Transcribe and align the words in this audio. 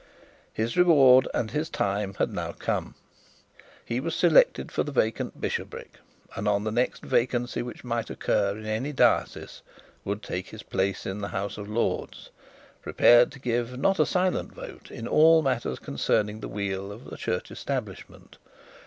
His 0.51 0.75
reward 0.77 1.27
and 1.31 1.51
his 1.51 1.69
time 1.69 2.15
had 2.15 2.33
now 2.33 2.53
come. 2.53 2.95
He 3.85 3.99
was 3.99 4.15
selected 4.15 4.71
for 4.71 4.81
the 4.81 4.91
vacant 4.91 5.39
bishopric, 5.39 5.99
and 6.35 6.47
on 6.47 6.63
the 6.63 6.71
next 6.71 7.03
vacancy 7.03 7.61
which 7.61 7.83
might 7.83 8.09
occur 8.09 8.57
in 8.57 8.65
any 8.65 8.93
diocese 8.93 9.61
would 10.03 10.23
take 10.23 10.47
his 10.47 10.63
place 10.63 11.05
in 11.05 11.21
the 11.21 11.27
House 11.27 11.55
of 11.55 11.69
Lords, 11.69 12.31
prepared 12.81 13.31
to 13.33 13.39
give 13.39 13.77
not 13.77 13.99
a 13.99 14.07
silent 14.07 14.55
vote 14.55 14.89
in 14.89 15.07
all 15.07 15.43
matters 15.43 15.77
concerning 15.77 16.39
the 16.39 16.47
weal 16.49 16.91
of 16.91 17.05
the 17.05 17.15
church 17.15 17.51
establishment. 17.51 18.39